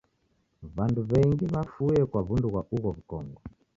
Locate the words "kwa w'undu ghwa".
2.09-2.61